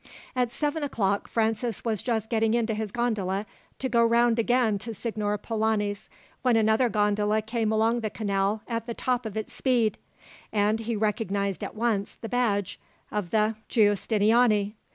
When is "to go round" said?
3.77-4.39